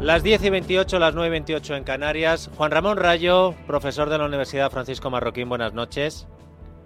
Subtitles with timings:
[0.00, 2.50] Las 10 y 28, las 9 y 28 en Canarias.
[2.56, 6.28] Juan Ramón Rayo, profesor de la Universidad Francisco Marroquín, buenas noches.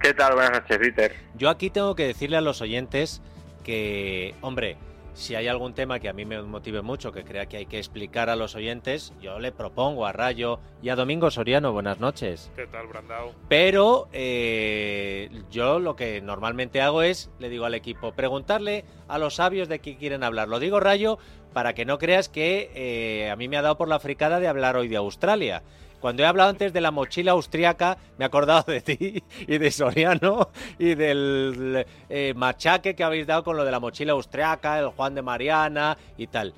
[0.01, 0.35] ¿Qué tal?
[0.35, 1.15] Buenas noches, Peter.
[1.35, 3.21] Yo aquí tengo que decirle a los oyentes
[3.65, 4.79] que, hombre,
[5.15, 7.79] si hay algún tema que a mí me motive mucho, que crea que hay que
[7.79, 12.51] explicar a los oyentes, yo le propongo a Rayo y a Domingo Soriano, buenas noches.
[12.57, 13.33] ¿Qué tal, Brandao?
[13.49, 19.37] Pero eh, yo lo que normalmente hago es, le digo al equipo, preguntarle a los
[19.37, 20.49] sabios de qué quieren hablar.
[20.49, 21.19] Lo digo, Rayo,
[21.53, 24.49] para que no creas que eh, a mí me ha dado por la fricada de
[24.49, 25.63] hablar hoy de Australia.
[26.01, 29.71] Cuando he hablado antes de la mochila austriaca, me he acordado de ti y de
[29.71, 30.49] Soriano
[30.79, 35.15] y del eh, machaque que habéis dado con lo de la mochila austriaca, el Juan
[35.15, 36.55] de Mariana y tal.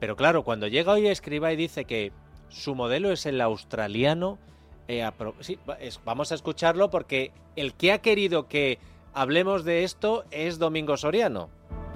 [0.00, 2.12] Pero claro, cuando llega hoy Escriba y dice que
[2.48, 4.38] su modelo es el australiano,
[4.86, 5.08] eh,
[6.04, 8.78] vamos a escucharlo porque el que ha querido que
[9.12, 11.50] hablemos de esto es Domingo Soriano.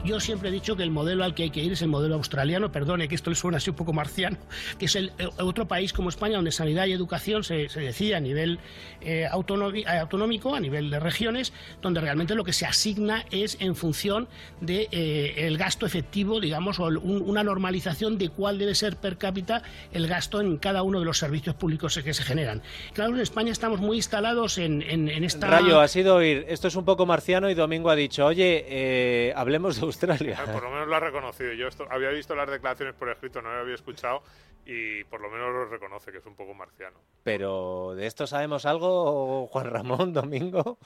[0.05, 2.17] Yo siempre he dicho que el modelo al que hay que ir es el modelo
[2.17, 4.36] australiano, perdone que esto le suena así un poco marciano,
[4.78, 8.17] que es el, eh, otro país como España donde sanidad y educación se, se decide
[8.17, 8.58] a nivel
[9.00, 13.77] eh, eh, autonómico, a nivel de regiones, donde realmente lo que se asigna es en
[13.77, 14.27] función
[14.61, 19.19] de eh, el gasto efectivo, digamos, o un- una normalización de cuál debe ser per
[19.19, 22.61] cápita el gasto en cada uno de los servicios públicos que se generan.
[22.92, 24.83] Claro, en España estamos muy instalados en,
[25.25, 25.47] esta...
[25.47, 29.77] Rayo, ha sido oír, esto es un poco marciano y Domingo ha dicho, oye, hablemos
[29.80, 30.37] de Australia.
[30.41, 31.53] Ah, Por lo menos lo ha reconocido.
[31.53, 34.23] Yo esto, había visto las declaraciones por escrito, no lo había escuchado
[34.65, 36.98] y por lo menos lo reconoce, que es un poco marciano.
[37.23, 40.79] Pero ¿de esto sabemos algo, Juan Ramón, Domingo?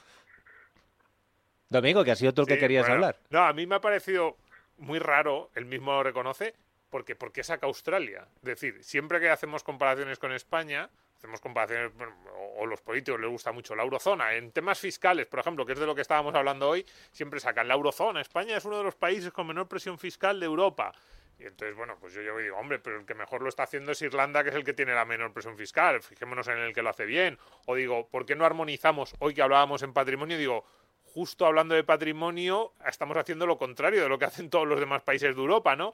[1.69, 3.19] Domingo, que ha sido tú el que querías bueno, hablar.
[3.29, 4.37] No, a mí me ha parecido
[4.77, 6.53] muy raro, él mismo lo reconoce,
[6.89, 8.27] porque ¿por qué saca Australia?
[8.37, 11.91] Es decir, siempre que hacemos comparaciones con España, hacemos comparaciones,
[12.35, 14.35] o, o los políticos les gusta mucho la eurozona.
[14.35, 17.67] En temas fiscales, por ejemplo, que es de lo que estábamos hablando hoy, siempre sacan
[17.67, 18.21] la eurozona.
[18.21, 20.93] España es uno de los países con menor presión fiscal de Europa.
[21.39, 23.63] Y entonces, bueno, pues yo llego y digo, hombre, pero el que mejor lo está
[23.63, 26.01] haciendo es Irlanda, que es el que tiene la menor presión fiscal.
[26.01, 27.37] Fijémonos en el que lo hace bien.
[27.67, 29.13] O digo, ¿por qué no armonizamos?
[29.19, 30.65] Hoy que hablábamos en patrimonio, digo,
[31.03, 35.03] justo hablando de patrimonio, estamos haciendo lo contrario de lo que hacen todos los demás
[35.03, 35.93] países de Europa, ¿no?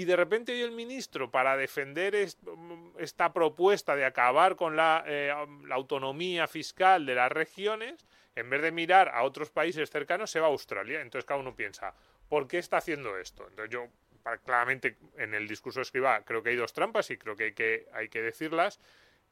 [0.00, 2.38] Y de repente hoy el ministro, para defender est-
[2.96, 5.30] esta propuesta de acabar con la, eh,
[5.66, 10.40] la autonomía fiscal de las regiones, en vez de mirar a otros países cercanos, se
[10.40, 11.02] va a Australia.
[11.02, 11.92] Entonces cada uno piensa,
[12.30, 13.46] ¿por qué está haciendo esto?
[13.46, 13.88] Entonces yo,
[14.46, 17.86] claramente en el discurso escriba, creo que hay dos trampas y creo que hay que,
[17.92, 18.80] hay que decirlas.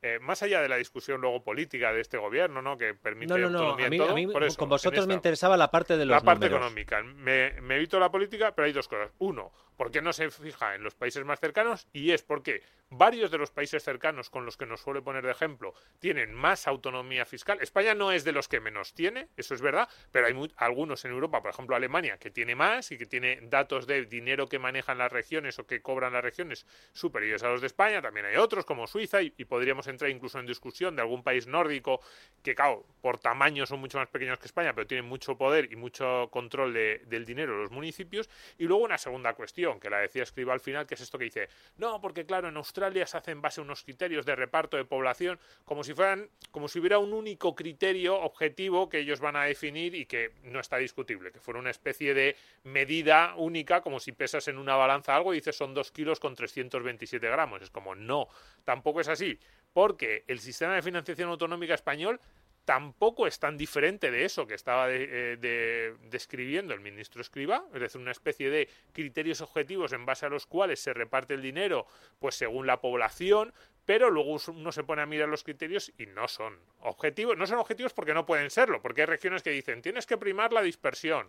[0.00, 2.78] Eh, más allá de la discusión luego política de este gobierno, ¿no?
[2.78, 5.09] Que permite No, no, no, autonomía a mí, todo, a mí por eso, con vosotros
[5.09, 6.59] me interesaba la parte de los la parte números.
[6.60, 7.03] económica.
[7.03, 9.10] Me, me evito la política, pero hay dos cosas.
[9.19, 11.88] Uno, ¿por qué no se fija en los países más cercanos?
[11.92, 15.32] Y es porque varios de los países cercanos con los que nos suele poner de
[15.32, 17.58] ejemplo tienen más autonomía fiscal.
[17.60, 21.04] España no es de los que menos tiene, eso es verdad, pero hay mu- algunos
[21.06, 24.60] en Europa, por ejemplo Alemania, que tiene más y que tiene datos de dinero que
[24.60, 28.00] manejan las regiones o que cobran las regiones superiores a los de España.
[28.00, 31.47] También hay otros como Suiza y, y podríamos entrar incluso en discusión de algún país
[31.47, 32.00] nórdico
[32.43, 35.76] que, claro, por tamaño son mucho más pequeños que España, pero tienen mucho poder y
[35.76, 38.28] mucho control de- del dinero los municipios.
[38.59, 41.25] Y luego una segunda cuestión, que la decía Escriba al final, que es esto que
[41.25, 44.76] dice, no, porque claro, en Australia se hace en base a unos criterios de reparto
[44.76, 49.37] de población, como si fueran, como si hubiera un único criterio objetivo que ellos van
[49.37, 54.00] a definir y que no está discutible, que fuera una especie de medida única, como
[54.00, 57.62] si pesas en una balanza algo y dices son dos kilos con 327 gramos.
[57.62, 58.28] Es como, no,
[58.65, 59.38] tampoco es así,
[59.78, 62.21] porque el sistema de financiación autonómica español
[62.65, 67.65] tampoco es tan diferente de eso que estaba de- eh, de- describiendo el ministro Escriba,
[67.72, 71.43] es decir, una especie de criterios objetivos en base a los cuales se reparte el
[71.43, 71.87] dinero,
[72.19, 73.55] pues según la población,
[73.88, 77.58] pero luego uno se pone a mirar los criterios y no son objetivos, no son
[77.58, 81.26] objetivos porque no pueden serlo, porque hay regiones que dicen tienes que primar la dispersión,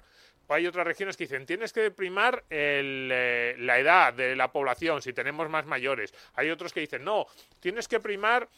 [0.49, 5.13] hay otras regiones que dicen tienes que primar eh, la edad de la población si
[5.13, 7.27] tenemos más mayores, hay otros que dicen no,
[7.61, 8.49] tienes que primar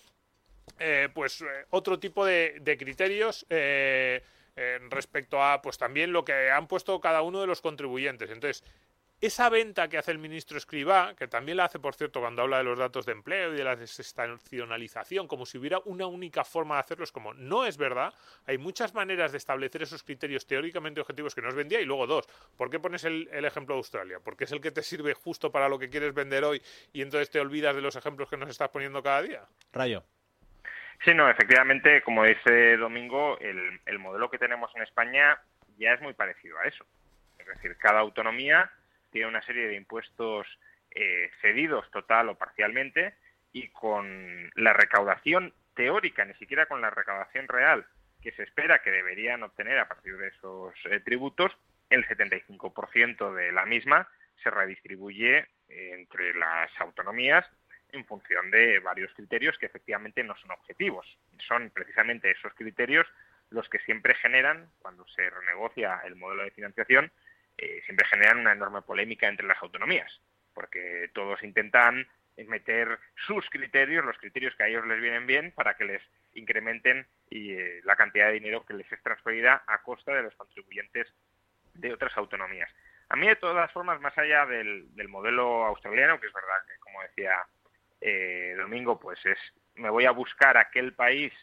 [0.79, 3.45] eh, pues eh, otro tipo de, criterios
[4.89, 8.31] respecto a pues también lo que han puesto cada uno de los contribuyentes.
[8.31, 8.63] Entonces,
[9.21, 12.57] esa venta que hace el ministro Escribá, que también la hace, por cierto, cuando habla
[12.57, 16.75] de los datos de empleo y de la desestacionalización, como si hubiera una única forma
[16.75, 18.13] de hacerlo, es como, no es verdad,
[18.47, 22.27] hay muchas maneras de establecer esos criterios teóricamente objetivos que nos vendía, y luego dos,
[22.57, 24.19] ¿por qué pones el, el ejemplo de Australia?
[24.23, 27.29] Porque es el que te sirve justo para lo que quieres vender hoy y entonces
[27.29, 29.41] te olvidas de los ejemplos que nos estás poniendo cada día.
[29.71, 30.03] Rayo.
[31.05, 35.39] Sí, no, efectivamente, como dice Domingo, el, el modelo que tenemos en España
[35.77, 36.85] ya es muy parecido a eso.
[37.39, 38.71] Es decir, cada autonomía
[39.11, 40.47] tiene una serie de impuestos
[40.91, 43.15] eh, cedidos total o parcialmente
[43.53, 47.85] y con la recaudación teórica, ni siquiera con la recaudación real
[48.21, 51.51] que se espera que deberían obtener a partir de esos eh, tributos,
[51.89, 54.07] el 75% de la misma
[54.43, 57.45] se redistribuye entre las autonomías
[57.91, 61.05] en función de varios criterios que efectivamente no son objetivos.
[61.47, 63.07] Son precisamente esos criterios
[63.49, 67.11] los que siempre generan, cuando se renegocia el modelo de financiación,
[67.61, 70.19] eh, siempre generan una enorme polémica entre las autonomías,
[70.53, 72.07] porque todos intentan
[72.47, 76.01] meter sus criterios, los criterios que a ellos les vienen bien, para que les
[76.33, 80.35] incrementen y, eh, la cantidad de dinero que les es transferida a costa de los
[80.35, 81.07] contribuyentes
[81.75, 82.69] de otras autonomías.
[83.09, 87.01] A mí, de todas formas, más allá del, modelo australiano, que es verdad que, como
[87.03, 87.35] decía
[87.99, 89.37] eh, Domingo, pues es,
[89.75, 91.33] me voy a buscar aquel país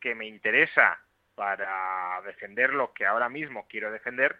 [0.00, 1.00] que me interesa
[1.34, 4.36] para defender lo que ahora mismo quiero defender,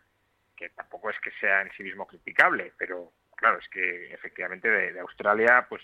[0.56, 5.00] que tampoco es que sea en sí mismo criticable, pero claro, es que efectivamente de,
[5.00, 5.82] Australia, pues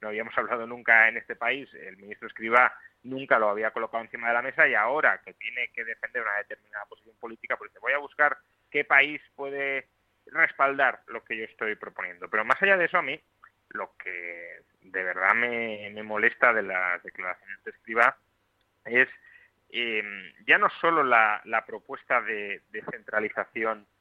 [0.00, 2.72] no habíamos hablado nunca en este país, el ministro Escriba
[3.02, 6.36] nunca lo había colocado encima de la mesa y ahora que tiene que defender una
[6.38, 8.36] determinada posición política, pues voy a buscar
[8.70, 9.88] qué país puede
[10.26, 12.28] respaldar lo que yo estoy proponiendo.
[12.28, 13.20] Pero más allá de eso, a mí
[13.70, 18.16] lo que de verdad me, molesta de las declaraciones de Escriba
[18.84, 19.08] es
[19.70, 20.02] eh,
[20.46, 23.95] ya no solo la, propuesta de descentralización eh,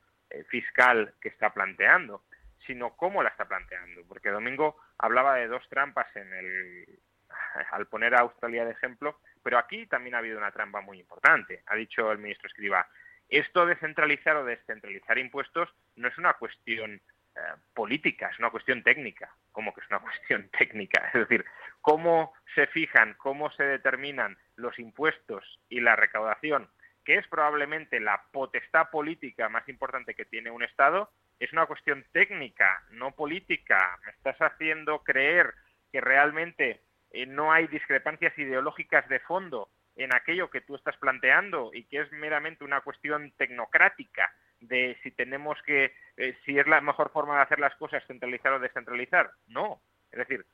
[0.49, 2.23] fiscal que está planteando,
[2.65, 4.01] sino cómo la está planteando.
[4.07, 6.99] Porque Domingo hablaba de dos trampas en el,
[7.71, 11.63] al poner a Australia de ejemplo, pero aquí también ha habido una trampa muy importante.
[11.67, 12.87] Ha dicho el ministro Escriba,
[13.29, 17.01] esto de centralizar o descentralizar impuestos no es una cuestión
[17.35, 17.39] eh,
[17.73, 19.35] política, es una cuestión técnica.
[19.51, 21.09] ¿Cómo que es una cuestión técnica?
[21.13, 21.45] Es decir,
[21.81, 26.69] cómo se fijan, cómo se determinan los impuestos y la recaudación
[27.05, 31.09] que es probablemente la potestad política más importante que tiene un Estado,
[31.39, 33.99] es una cuestión técnica, no política.
[34.05, 35.53] Me estás haciendo creer
[35.91, 36.81] que realmente
[37.11, 42.01] eh, no hay discrepancias ideológicas de fondo en aquello que tú estás planteando y que
[42.01, 47.35] es meramente una cuestión tecnocrática de si tenemos que, eh, si es la mejor forma
[47.35, 49.31] de hacer las cosas centralizar o descentralizar.
[49.47, 49.79] No.
[50.11, 50.45] Es decir,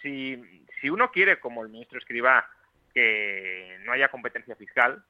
[0.00, 2.48] si, si uno quiere, como el ministro escriba,
[2.94, 5.04] que no haya competencia fiscal,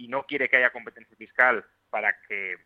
[0.00, 2.58] y no quiere que haya competencia fiscal para que eh,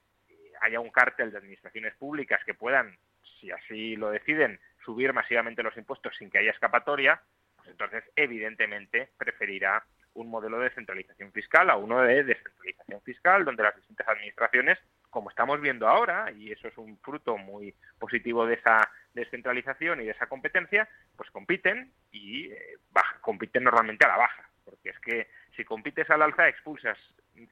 [0.61, 2.97] haya un cártel de administraciones públicas que puedan,
[3.41, 7.21] si así lo deciden, subir masivamente los impuestos sin que haya escapatoria,
[7.57, 9.85] pues entonces evidentemente preferirá
[10.15, 14.79] un modelo de descentralización fiscal a uno de descentralización fiscal donde las distintas administraciones,
[15.11, 20.05] como estamos viendo ahora, y eso es un fruto muy positivo de esa descentralización y
[20.05, 22.77] de esa competencia, pues compiten y eh,
[23.21, 25.27] compiten normalmente a la baja, porque es que
[25.57, 26.97] si compites al alza expulsas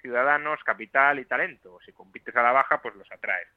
[0.01, 1.79] ciudadanos, capital y talento.
[1.85, 3.49] Si compites a la baja, pues los atraes.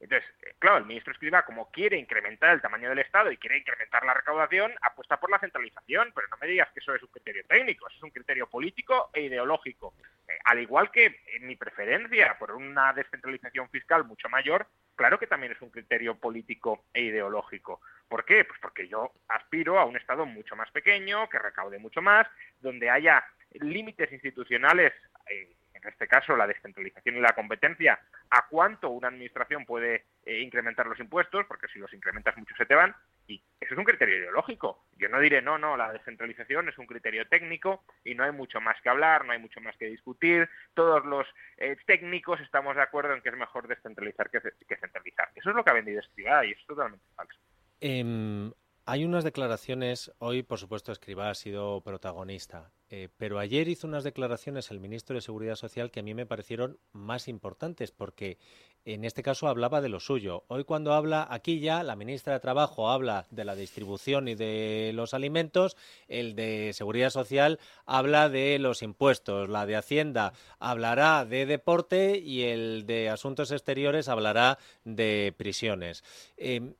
[0.00, 3.58] Entonces, eh, claro, el ministro Escriba, como quiere incrementar el tamaño del Estado y quiere
[3.58, 7.08] incrementar la recaudación, apuesta por la centralización, pero no me digas que eso es un
[7.08, 9.94] criterio técnico, eso es un criterio político e ideológico.
[10.28, 15.26] Eh, al igual que en mi preferencia por una descentralización fiscal mucho mayor, claro que
[15.26, 17.80] también es un criterio político e ideológico.
[18.08, 18.44] ¿Por qué?
[18.44, 22.26] Pues porque yo aspiro a un Estado mucho más pequeño, que recaude mucho más,
[22.60, 24.92] donde haya límites institucionales,
[25.28, 27.98] eh, en este caso la descentralización y la competencia,
[28.30, 32.66] a cuánto una administración puede eh, incrementar los impuestos, porque si los incrementas mucho se
[32.66, 32.94] te van,
[33.26, 34.84] y eso es un criterio ideológico.
[34.96, 38.60] Yo no diré, no, no, la descentralización es un criterio técnico y no hay mucho
[38.60, 41.26] más que hablar, no hay mucho más que discutir, todos los
[41.56, 45.30] eh, técnicos estamos de acuerdo en que es mejor descentralizar que, centralizar.
[45.34, 47.38] Eso es lo que ha vendido Escribá y es totalmente falso.
[47.80, 48.52] Em,
[48.86, 54.04] hay unas declaraciones, hoy por supuesto Escribá ha sido protagonista, eh, pero ayer hizo unas
[54.04, 58.36] declaraciones el ministro de Seguridad Social que a mí me parecieron más importantes porque
[58.84, 60.44] en este caso hablaba de lo suyo.
[60.48, 64.92] Hoy cuando habla aquí ya, la ministra de Trabajo habla de la distribución y de
[64.94, 71.46] los alimentos, el de Seguridad Social habla de los impuestos, la de Hacienda hablará de
[71.46, 76.04] deporte y el de Asuntos Exteriores hablará de prisiones.
[76.36, 76.74] Eh,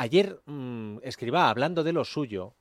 [0.00, 2.54] Ayer mm, escriba, hablando de lo suyo,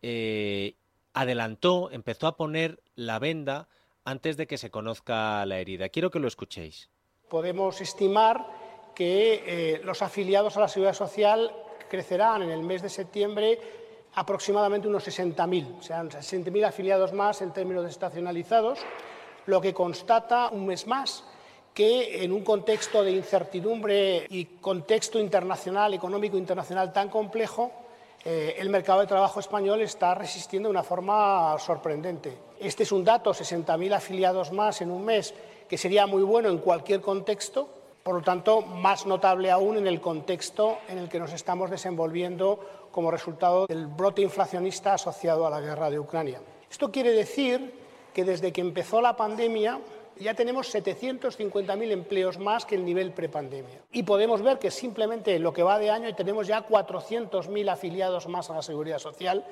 [0.00, 0.76] eh,
[1.12, 3.68] adelantó, empezó a poner la venda
[4.02, 5.90] antes de que se conozca la herida.
[5.90, 6.88] Quiero que lo escuchéis.
[7.28, 8.46] Podemos estimar
[8.94, 11.54] que eh, los afiliados a la Seguridad Social
[11.90, 13.58] crecerán en el mes de septiembre
[14.14, 18.78] aproximadamente unos 60.000, o sea, 60.000 afiliados más en términos estacionalizados,
[19.44, 21.24] lo que constata un mes más
[21.74, 27.70] que en un contexto de incertidumbre y contexto internacional, económico internacional tan complejo,
[28.24, 32.36] eh, el mercado de trabajo español está resistiendo de una forma sorprendente.
[32.58, 35.32] Este es un dato, 60.000 afiliados más en un mes,
[35.68, 37.68] que sería muy bueno en cualquier contexto,
[38.02, 42.88] por lo tanto, más notable aún en el contexto en el que nos estamos desenvolviendo
[42.90, 46.40] como resultado del brote inflacionista asociado a la guerra de Ucrania.
[46.70, 47.72] Esto quiere decir
[48.12, 49.80] que desde que empezó la pandemia
[50.20, 53.82] ya tenemos 750.000 empleos más que el nivel prepandemia.
[53.92, 58.50] Y podemos ver que simplemente lo que va de año tenemos ya 400.000 afiliados más
[58.50, 59.44] a la seguridad social,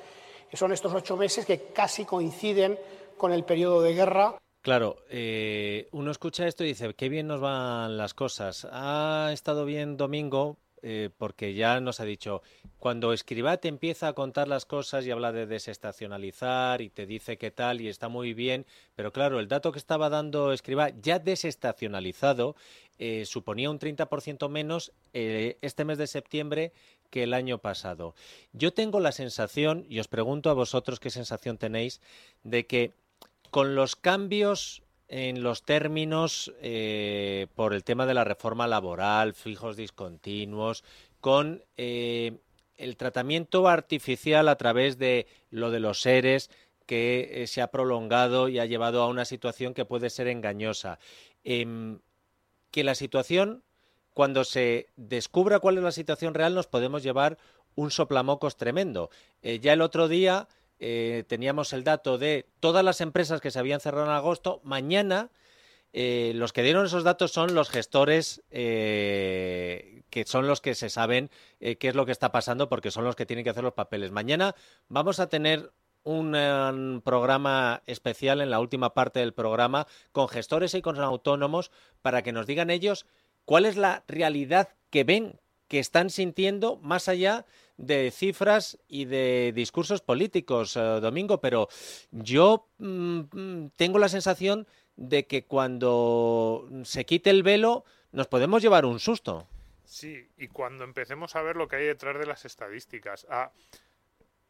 [0.50, 2.78] que son estos ocho meses que casi coinciden
[3.16, 4.38] con el periodo de guerra.
[4.60, 8.66] Claro, eh, uno escucha esto y dice, qué bien nos van las cosas.
[8.70, 12.42] Ha estado bien Domingo, eh, porque ya nos ha dicho,
[12.78, 17.38] cuando Escribá te empieza a contar las cosas y habla de desestacionalizar y te dice
[17.38, 21.18] qué tal y está muy bien, pero claro, el dato que estaba dando Escribá ya
[21.18, 22.56] desestacionalizado
[22.98, 26.72] eh, suponía un 30% menos eh, este mes de septiembre
[27.10, 28.14] que el año pasado.
[28.52, 32.00] Yo tengo la sensación, y os pregunto a vosotros qué sensación tenéis,
[32.42, 32.92] de que
[33.50, 39.76] con los cambios en los términos eh, por el tema de la reforma laboral, fijos
[39.76, 40.84] discontinuos,
[41.20, 42.38] con eh,
[42.76, 46.50] el tratamiento artificial a través de lo de los seres
[46.86, 50.98] que eh, se ha prolongado y ha llevado a una situación que puede ser engañosa.
[51.42, 52.00] Em,
[52.70, 53.62] que la situación,
[54.12, 57.38] cuando se descubra cuál es la situación real, nos podemos llevar
[57.74, 59.10] un soplamocos tremendo.
[59.42, 60.48] ya el otro día
[60.80, 64.60] eh, teníamos el dato de todas las empresas que se habían cerrado en agosto.
[64.64, 65.30] Mañana
[65.92, 70.90] eh, los que dieron esos datos son los gestores eh, que son los que se
[70.90, 73.74] saben qué es lo que está pasando porque son los que tienen que hacer los
[73.74, 74.10] papeles.
[74.10, 74.54] Mañana
[74.88, 75.72] vamos a tener
[76.04, 81.70] un, un programa especial en la última parte del programa con gestores y con autónomos
[82.00, 83.06] para que nos digan ellos
[83.44, 87.48] cuál es la realidad que ven, que están sintiendo más allá de
[88.12, 91.68] cifras y de discursos políticos, eh, Domingo, pero
[92.10, 94.66] yo mm, tengo la sensación
[94.96, 99.46] de que cuando se quite el velo nos podemos llevar un susto.
[99.84, 103.52] Sí, y cuando empecemos a ver lo que hay detrás de las estadísticas ah,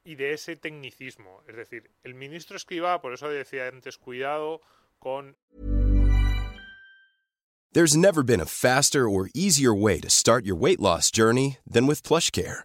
[0.04, 4.62] y de ese tecnicismo, es decir, el ministro Escriba, por eso decía antes, cuidado
[4.99, 5.37] con...
[7.73, 11.87] There's never been a faster or easier way to start your weight loss journey than
[11.87, 12.64] with PlushCare.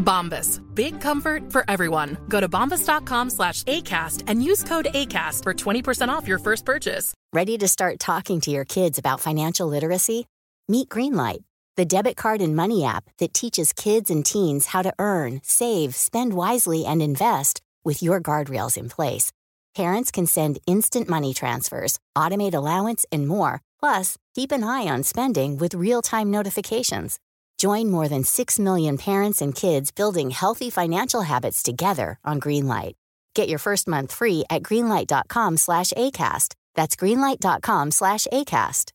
[0.00, 0.60] Bombas.
[0.74, 2.18] Big comfort for everyone.
[2.28, 7.14] Go to bombas.com slash ACAST and use code ACAST for 20% off your first purchase.
[7.32, 10.26] Ready to start talking to your kids about financial literacy?
[10.68, 11.44] Meet Greenlight,
[11.76, 15.94] the debit card and money app that teaches kids and teens how to earn, save,
[15.94, 19.32] spend wisely, and invest with your guardrails in place.
[19.76, 23.62] Parents can send instant money transfers, automate allowance, and more.
[23.78, 27.18] Plus, keep an eye on spending with real time notifications.
[27.60, 32.94] Join more than 6 million parents and kids building healthy financial habits together on Greenlight.
[33.34, 36.54] Get your first month free at greenlight.com slash ACAST.
[36.74, 38.92] That's greenlight.com slash ACAST.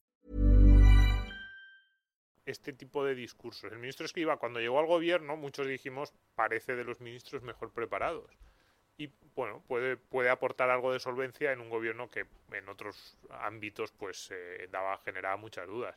[2.47, 3.71] Este tipo de discursos.
[3.71, 8.31] El ministro Escriba, cuando llegó al gobierno, muchos dijimos, parece de los ministros mejor preparados.
[8.97, 13.91] Y bueno, puede, puede aportar algo de solvencia en un gobierno que en otros ámbitos
[13.91, 15.95] pues eh, daba, generaba muchas dudas.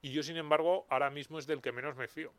[0.00, 2.32] Y yo, sin embargo, ahora mismo es del que menos me fío.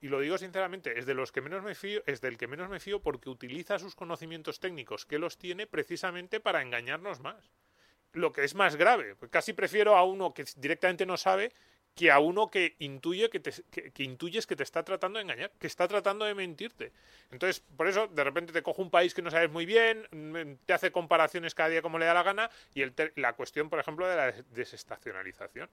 [0.00, 2.68] Y lo digo sinceramente, es de los que menos me fío, es del que menos
[2.68, 7.50] me fío porque utiliza sus conocimientos técnicos que los tiene precisamente para engañarnos más.
[8.12, 11.52] Lo que es más grave, casi prefiero a uno que directamente no sabe
[11.94, 15.52] que a uno que intuye que, te, que, intuyes que te está tratando de engañar,
[15.58, 16.92] que está tratando de mentirte.
[17.30, 20.64] Entonces, por eso, de repente te coge un país que no sabes muy bien, mm,
[20.66, 23.78] te hace comparaciones cada día como le da la gana, y el la cuestión, por
[23.78, 25.70] ejemplo, de la desestacionalización.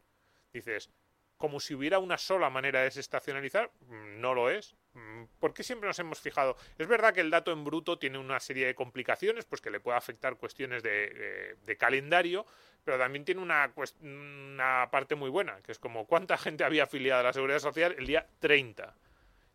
[0.53, 0.91] Dices,
[1.37, 4.75] como si hubiera una sola manera de desestacionalizar, mm, no lo es.
[4.93, 6.55] Mm, ¿Por qué siempre nos hemos fijado?
[6.77, 9.79] Es verdad que el dato en bruto tiene una serie de complicaciones, pues que le
[9.79, 12.45] puede afectar cuestiones de, de calendario,
[12.83, 17.21] pero también tiene una, una parte muy buena, que es como cuánta gente había afiliado
[17.21, 18.95] a la Seguridad Social el día 30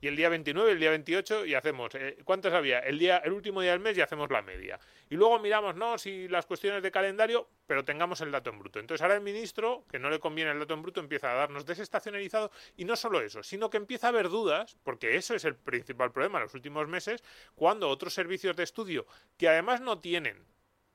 [0.07, 2.81] el día 29, el día 28 y hacemos eh, ¿cuántas había?
[2.81, 4.79] El día el último día del mes y hacemos la media.
[5.09, 8.79] Y luego miramos, no, si las cuestiones de calendario, pero tengamos el dato en bruto.
[8.81, 11.67] Entonces ahora el ministro, que no le conviene el dato en bruto, empieza a darnos
[11.67, 15.57] desestacionalizado y no solo eso, sino que empieza a haber dudas, porque eso es el
[15.57, 17.23] principal problema en los últimos meses,
[17.55, 20.45] cuando otros servicios de estudio que además no tienen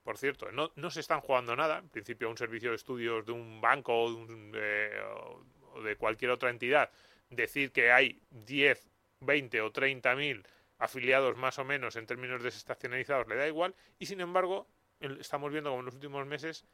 [0.04, 1.80] por cierto, no, no, se están jugando nada.
[1.80, 4.92] En principio, un servicio de estudios de un banco o de,
[5.86, 6.90] eh, cualquier otra entidad,
[7.30, 8.91] decir que hay 10,
[9.22, 10.46] 20 o 30 mil
[10.78, 13.76] afiliados más o menos en términos desestacionalizados le da igual.
[14.00, 14.68] Y sin embargo,
[15.00, 16.66] estamos viendo como en los últimos meses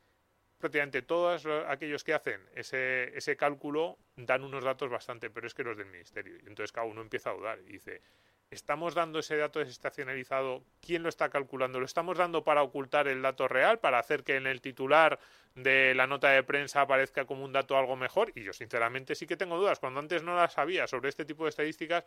[0.58, 5.63] prácticamente todos aquellos que hacen ese, ese cálculo dan unos datos bastante pero es que
[5.63, 6.38] los del ministerio.
[6.48, 8.01] Entonces cada uno empieza a dudar y dice,
[8.50, 10.63] ¿Estamos dando ese dato desestacionalizado?
[10.80, 11.82] ¿Quién lo está calculando?
[11.82, 15.20] ¿Lo estamos dando para ocultar el dato real, para hacer que en el titular
[15.56, 18.32] de la nota de prensa aparezca como un dato algo mejor?
[18.36, 19.80] Y yo sinceramente sí que tengo dudas.
[19.80, 22.06] Cuando antes no las sabía sobre este tipo de estadísticas,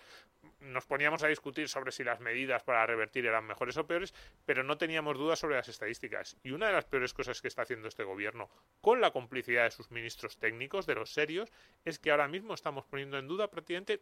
[0.61, 4.15] nos poníamos a discutir sobre si las medidas para revertir eran mejores o peores,
[4.47, 6.39] pero no teníamos dudas sobre las estadísticas.
[6.43, 8.49] Y una de las peores cosas que está haciendo este gobierno,
[8.81, 11.53] con la complicidad de sus ministros técnicos, de los serios,
[11.85, 14.01] es que ahora mismo estamos poniendo en duda prácticamente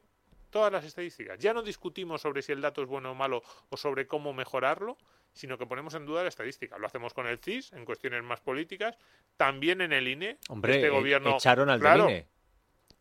[0.50, 1.38] todas las estadísticas.
[1.38, 4.96] Ya no discutimos sobre si el dato es bueno o malo o sobre cómo mejorarlo,
[5.32, 6.78] sino que ponemos en duda la estadística.
[6.78, 8.96] Lo hacemos con el CIS en cuestiones más políticas,
[9.36, 10.38] también en el INE.
[10.48, 12.26] Hombre, este gobierno, echaron al INE.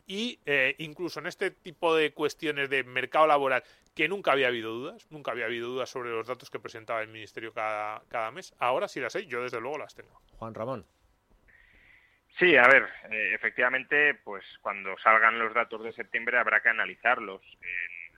[0.05, 3.63] Y eh, incluso en este tipo de cuestiones de mercado laboral,
[3.93, 7.09] que nunca había habido dudas, nunca había habido dudas sobre los datos que presentaba el
[7.09, 10.21] Ministerio cada, cada mes, ahora sí las hay, yo desde luego las tengo.
[10.37, 10.85] Juan Ramón.
[12.39, 17.41] Sí, a ver, eh, efectivamente, pues cuando salgan los datos de septiembre habrá que analizarlos.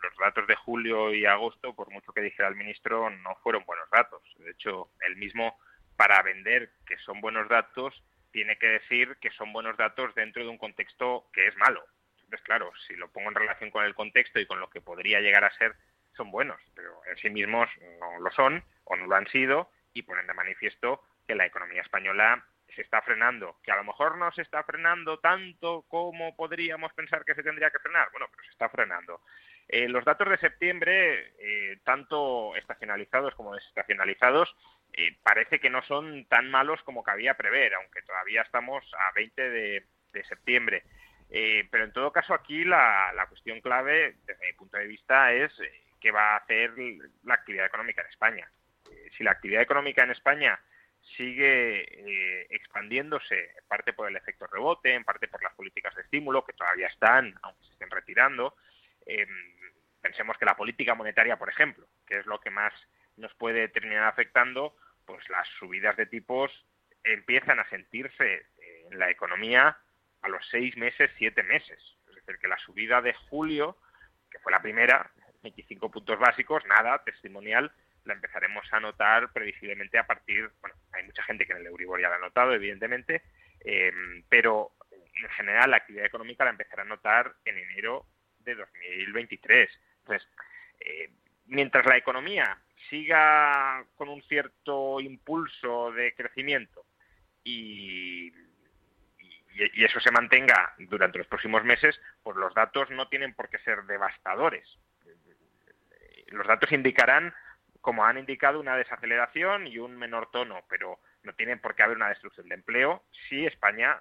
[0.02, 3.90] los datos de julio y agosto, por mucho que dijera el ministro, no fueron buenos
[3.90, 4.22] datos.
[4.40, 5.58] De hecho, él mismo,
[5.96, 10.50] para vender que son buenos datos, tiene que decir que son buenos datos dentro de
[10.50, 11.84] un contexto que es malo.
[12.16, 15.20] Entonces, claro, si lo pongo en relación con el contexto y con lo que podría
[15.20, 15.76] llegar a ser,
[16.16, 20.04] son buenos, pero en sí mismos no lo son o no lo han sido y
[20.04, 22.46] ponen de manifiesto que la economía española
[22.82, 27.36] está frenando, que a lo mejor no se está frenando tanto como podríamos pensar que
[27.36, 29.22] se tendría que frenar, bueno, pero se está frenando.
[29.68, 34.56] Eh, los datos de septiembre, eh, tanto estacionalizados como desestacionalizados,
[34.94, 39.50] eh, parece que no son tan malos como cabía prever, aunque todavía estamos a 20
[39.50, 39.86] de,
[40.28, 40.84] septiembre.
[41.72, 45.54] pero en todo caso aquí la, la, cuestión clave, desde mi punto de vista, es
[46.02, 46.74] qué va a hacer
[47.24, 48.52] la actividad económica en España.
[49.16, 50.60] si la actividad económica en España
[51.16, 56.02] sigue eh, expandiéndose, en parte por el efecto rebote, en parte por las políticas de
[56.02, 58.56] estímulo, que todavía están, aunque se estén retirando.
[59.06, 59.28] Em,
[60.02, 62.74] pensemos que la política monetaria, por ejemplo, que es lo que más
[63.18, 66.52] nos puede terminar afectando, pues las subidas de tipos
[67.04, 68.46] empiezan a sentirse
[68.90, 69.78] en la economía
[70.22, 71.80] a los seis meses, siete meses.
[72.10, 73.78] Es decir, que la subida de julio,
[74.30, 77.72] que fue la primera, 25 puntos básicos, nada, testimonial,
[78.10, 82.02] la empezaremos a notar previsiblemente a partir, bueno, hay mucha gente que en el Euribor
[82.02, 83.22] ya la ha notado, evidentemente,
[83.62, 83.92] eh,
[84.28, 88.06] pero en general la actividad económica la empezará a notar en enero
[88.40, 89.70] de 2023.
[90.00, 90.28] Entonces,
[90.80, 91.12] eh,
[91.46, 92.58] mientras la economía
[92.90, 96.86] siga con un cierto impulso de crecimiento
[97.44, 98.34] y,
[99.54, 103.60] y, eso se mantenga durante los próximos meses, pues los datos no tienen por qué
[103.60, 104.80] ser devastadores.
[106.28, 107.34] Los datos indicarán
[107.90, 111.98] como han indicado, una desaceleración y un menor tono, pero no tienen por qué haber
[111.98, 114.00] una destrucción de empleo si España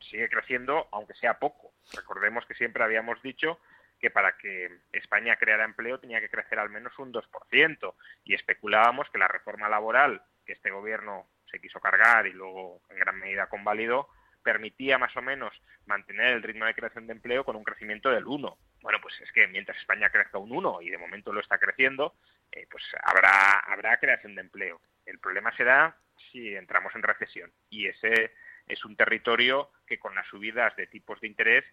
[0.00, 1.74] sigue creciendo, aunque sea poco.
[1.92, 3.60] Recordemos que siempre habíamos dicho
[4.00, 7.94] que para que España creara empleo tenía que crecer al menos un 2%,
[8.24, 12.98] y especulábamos que la reforma laboral que este gobierno se quiso cargar y luego en
[12.98, 14.08] gran medida convalidó,
[14.42, 15.52] permitía más o menos
[15.84, 18.56] mantener el ritmo de creación de empleo con un crecimiento del 1.
[18.80, 22.14] Bueno, pues es que mientras España crezca un 1 y de momento lo está creciendo,
[22.52, 24.80] eh, pues habrá, habrá creación de empleo.
[25.04, 25.96] El problema será
[26.30, 28.32] si entramos en recesión y ese
[28.66, 31.64] es un territorio que con las subidas de tipos de interés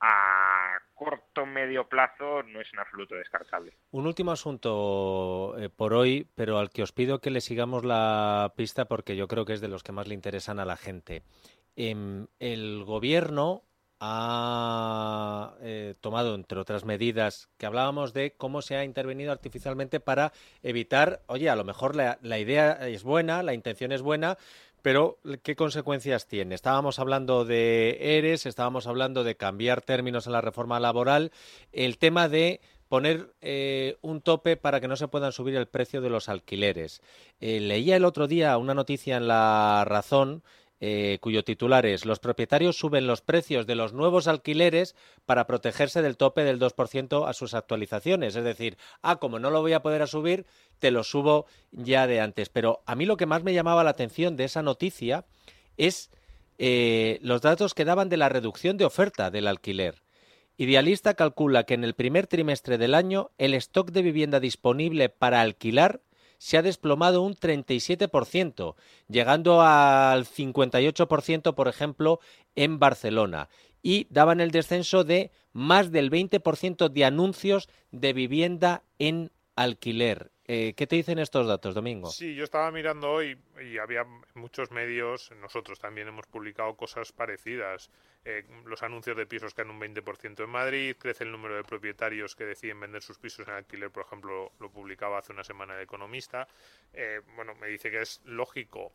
[0.00, 3.76] a corto medio plazo no es en absoluto descartable.
[3.90, 8.52] Un último asunto eh, por hoy, pero al que os pido que le sigamos la
[8.56, 11.22] pista porque yo creo que es de los que más le interesan a la gente.
[11.76, 13.62] Em, el gobierno
[14.00, 20.32] ha eh, tomado, entre otras medidas, que hablábamos de cómo se ha intervenido artificialmente para
[20.62, 24.38] evitar, oye, a lo mejor la, la idea es buena, la intención es buena,
[24.82, 26.54] pero ¿qué consecuencias tiene?
[26.54, 31.32] Estábamos hablando de ERES, estábamos hablando de cambiar términos en la reforma laboral,
[31.72, 36.00] el tema de poner eh, un tope para que no se puedan subir el precio
[36.00, 37.02] de los alquileres.
[37.40, 40.42] Eh, leía el otro día una noticia en La Razón
[40.80, 46.02] eh, cuyo titular es Los propietarios suben los precios de los nuevos alquileres para protegerse
[46.02, 48.34] del tope del 2% a sus actualizaciones.
[48.34, 50.46] Es decir, ah, como no lo voy a poder subir,
[50.78, 52.48] te lo subo ya de antes.
[52.48, 55.26] Pero a mí lo que más me llamaba la atención de esa noticia
[55.76, 56.10] es
[56.58, 60.02] los datos que daban de la reducción de oferta del alquiler.
[60.60, 65.40] Idealista calcula que en el primer trimestre del año el stock de vivienda disponible para
[65.40, 66.02] alquilar
[66.40, 68.74] se ha desplomado un 37%,
[69.08, 72.18] llegando al 58%, por ejemplo,
[72.56, 73.50] en Barcelona.
[73.82, 80.32] Y daban el descenso de más del 20% de anuncios de vivienda en alquiler.
[80.52, 82.10] Eh, ¿Qué te dicen estos datos, Domingo?
[82.10, 87.88] Sí, yo estaba mirando hoy y había muchos medios, nosotros también hemos publicado cosas parecidas.
[88.24, 92.34] Eh, los anuncios de pisos caen un 20% en Madrid, crece el número de propietarios
[92.34, 95.82] que deciden vender sus pisos en alquiler, por ejemplo, lo publicaba hace una semana el
[95.82, 96.48] Economista.
[96.92, 98.92] Eh, bueno, me dice que es lógico.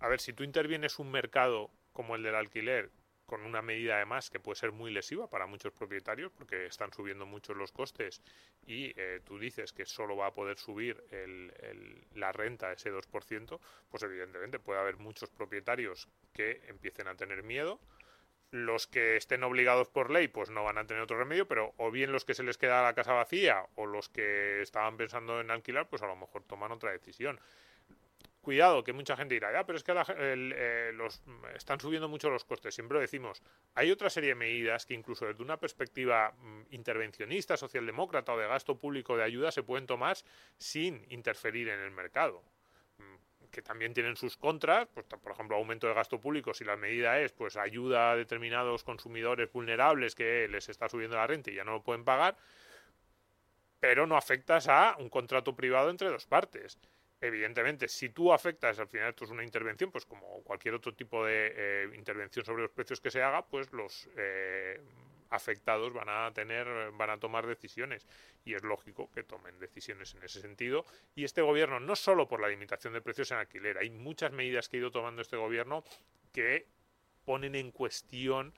[0.00, 2.90] a ver, si tú intervienes un mercado como el del alquiler,
[3.26, 7.26] con una medida además que puede ser muy lesiva para muchos propietarios porque están subiendo
[7.26, 8.22] mucho los costes
[8.66, 11.02] y eh, tú dices que solo va a poder subir
[12.14, 17.80] la renta ese 2%, pues evidentemente puede haber muchos propietarios que empiecen a tener miedo.
[18.50, 21.90] Los que estén obligados por ley, pues no van a tener otro remedio, pero o
[21.90, 25.50] bien los que se les queda la casa vacía o los que estaban pensando en
[25.50, 27.40] alquilar, pues a lo mejor toman otra decisión
[28.44, 31.20] cuidado, que mucha gente dirá, ya, pero es que eh, los,
[31.56, 32.74] están subiendo mucho los costes.
[32.74, 33.42] Siempre lo decimos,
[33.74, 38.46] hay otra serie de medidas que incluso desde una perspectiva mm, intervencionista, socialdemócrata o de
[38.46, 40.16] gasto público de ayuda se pueden tomar
[40.56, 42.44] sin interferir en el mercado.
[42.98, 46.76] Mm, que también tienen sus contras, pues por ejemplo aumento de gasto público, si la
[46.76, 51.54] medida es pues ayuda a determinados consumidores vulnerables que les está subiendo la renta y
[51.54, 52.36] ya no lo pueden pagar,
[53.80, 56.78] pero no afectas a un contrato privado entre dos partes
[57.20, 61.24] evidentemente, si tú afectas, al final esto es una intervención, pues como cualquier otro tipo
[61.24, 64.80] de eh, intervención sobre los precios que se haga, pues los eh,
[65.30, 68.06] afectados van a tener, van a tomar decisiones
[68.44, 70.84] y es lógico que tomen decisiones en ese sentido.
[71.14, 74.68] Y este gobierno, no solo por la limitación de precios en alquiler, hay muchas medidas
[74.68, 75.84] que ha ido tomando este gobierno
[76.32, 76.66] que
[77.24, 78.54] ponen en cuestión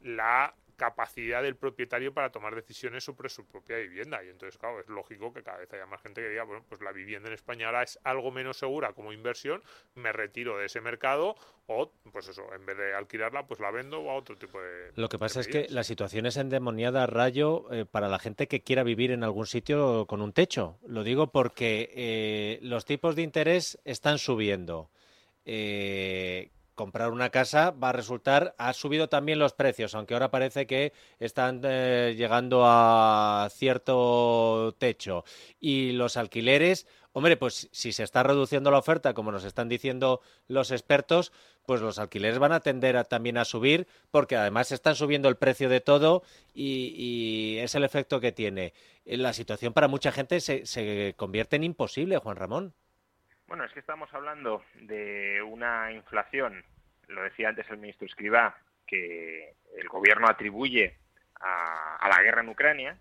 [0.00, 4.24] la capacidad del propietario para tomar decisiones sobre su propia vivienda.
[4.24, 6.80] Y entonces, claro, es lógico que cada vez haya más gente que diga, bueno, pues
[6.80, 9.62] la vivienda en España ahora es algo menos segura como inversión,
[9.94, 14.00] me retiro de ese mercado o, pues eso, en vez de alquilarla, pues la vendo
[14.00, 14.92] o a otro tipo de...
[14.96, 18.62] Lo que pasa es que la situación es endemoniada, Rayo, eh, para la gente que
[18.62, 20.78] quiera vivir en algún sitio con un techo.
[20.86, 24.90] Lo digo porque eh, los tipos de interés están subiendo.
[25.44, 30.66] Eh, comprar una casa va a resultar, ha subido también los precios, aunque ahora parece
[30.66, 35.24] que están eh, llegando a cierto techo.
[35.60, 40.22] Y los alquileres, hombre, pues si se está reduciendo la oferta, como nos están diciendo
[40.48, 41.32] los expertos,
[41.66, 45.36] pues los alquileres van a tender a, también a subir, porque además están subiendo el
[45.36, 46.22] precio de todo
[46.54, 48.72] y, es el efecto que tiene.
[49.04, 52.74] La situación para mucha gente se, se convierte en imposible, Juan Ramón.
[53.50, 56.64] Bueno, es que estamos hablando de una inflación,
[57.08, 60.94] lo decía antes el ministro Escribá, que el gobierno atribuye
[61.40, 62.96] a, la guerra en Ucrania.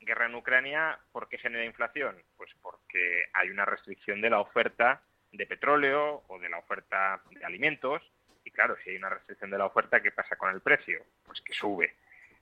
[0.00, 2.22] Guerra en Ucrania, ¿por qué genera inflación?
[2.36, 5.00] Pues porque hay una restricción de la oferta
[5.32, 8.02] de petróleo o de la oferta de alimentos.
[8.44, 11.02] Y claro, si hay una restricción de la oferta, ¿qué pasa con el precio?
[11.24, 11.94] Pues que sube.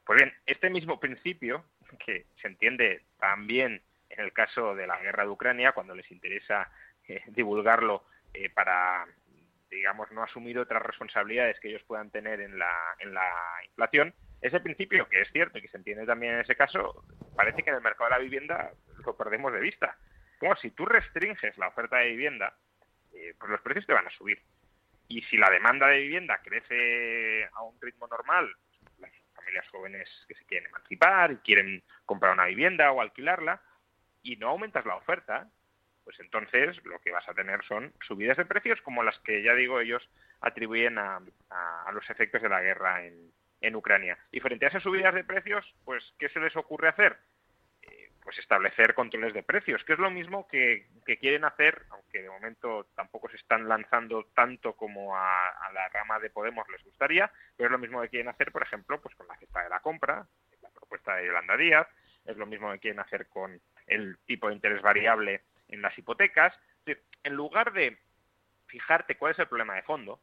[0.04, 1.64] Pues bien, este mismo principio,
[2.04, 6.72] que se entiende también en el caso de la guerra de Ucrania, cuando les interesa
[7.08, 9.06] eh, divulgarlo eh, para,
[9.70, 13.28] digamos, no asumir otras responsabilidades que ellos puedan tener en la, en la
[13.64, 14.14] inflación.
[14.40, 17.70] Ese principio, que es cierto y que se entiende también en ese caso, parece que
[17.70, 18.72] en el mercado de la vivienda
[19.04, 19.96] lo perdemos de vista.
[20.38, 22.54] Como si tú restringes la oferta de vivienda,
[23.14, 24.42] eh, pues los precios te van a subir.
[25.08, 28.52] Y si la demanda de vivienda crece a un ritmo normal,
[28.98, 33.62] las familias jóvenes que se quieren emancipar y quieren comprar una vivienda o alquilarla,
[34.22, 35.48] y no aumentas la oferta,
[36.06, 39.54] pues entonces lo que vas a tener son subidas de precios como las que ya
[39.54, 40.08] digo ellos
[40.40, 41.20] atribuyen a,
[41.92, 44.16] los efectos de la guerra en, Ucrania.
[44.30, 47.16] Y frente a esas subidas de precios, pues ¿qué se les ocurre hacer?
[47.82, 50.86] Eh, pues establecer controles de precios, que es lo mismo que,
[51.18, 56.30] quieren hacer, aunque de momento tampoco se están lanzando tanto como a, la rama de
[56.30, 59.36] Podemos les gustaría, pero es lo mismo que quieren hacer, por ejemplo, pues con la
[59.38, 60.24] cesta de la compra,
[60.62, 61.88] la propuesta de Yolanda Díaz,
[62.24, 66.54] es lo mismo que quieren hacer con el tipo de interés variable en las hipotecas.
[67.22, 67.98] En lugar de
[68.66, 70.20] fijarte cuál es el problema de fondo,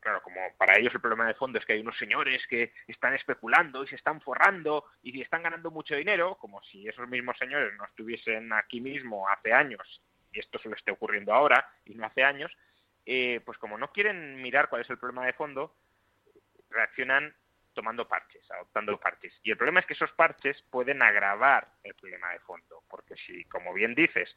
[0.00, 3.14] claro, como para ellos el problema de fondo es que hay unos señores que están
[3.14, 7.72] especulando y se están forrando y están ganando mucho dinero, como si esos mismos señores
[7.76, 12.22] no estuviesen aquí mismo hace años y esto solo esté ocurriendo ahora y no hace
[12.22, 12.52] años,
[13.06, 15.74] eh, pues como no quieren mirar cuál es el problema de fondo,
[16.70, 17.34] reaccionan
[17.72, 19.38] tomando parches, adoptando parches.
[19.42, 23.44] Y el problema es que esos parches pueden agravar el problema de fondo, porque si,
[23.44, 24.34] como bien dices,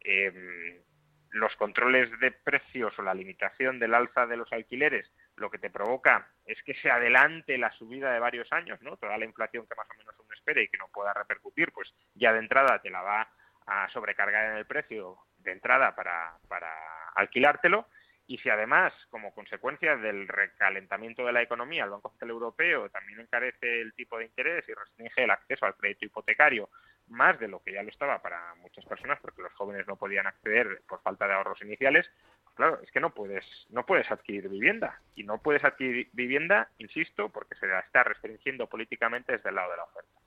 [0.00, 0.82] eh,
[1.30, 5.70] los controles de precios o la limitación del alza de los alquileres lo que te
[5.70, 8.96] provoca es que se adelante la subida de varios años, ¿no?
[8.96, 11.92] Toda la inflación que más o menos uno espera y que no pueda repercutir, pues
[12.14, 13.28] ya de entrada te la va
[13.66, 16.68] a sobrecargar en el precio de entrada para, para
[17.16, 17.88] alquilártelo.
[18.26, 23.20] Y si además, como consecuencia del recalentamiento de la economía, el Banco Central Europeo también
[23.20, 26.70] encarece el tipo de interés y restringe el acceso al crédito hipotecario
[27.08, 30.26] más de lo que ya lo estaba para muchas personas, porque los jóvenes no podían
[30.26, 32.10] acceder por falta de ahorros iniciales,
[32.54, 35.00] claro, es que no puedes, no puedes adquirir vivienda.
[35.14, 39.70] Y no puedes adquirir vivienda, insisto, porque se la está restringiendo políticamente desde el lado
[39.70, 40.20] de la oferta.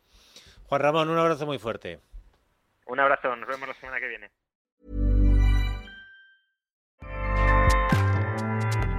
[0.66, 2.00] Juan Ramón, un abrazo muy fuerte.
[2.86, 4.30] Un abrazo, nos vemos la semana que viene.